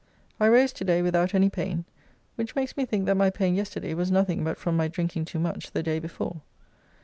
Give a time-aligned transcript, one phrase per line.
[0.39, 1.85] I rose to day without any pain,
[2.33, 5.37] which makes me think that my pain yesterday was nothing but from my drinking too
[5.37, 6.41] much the day before.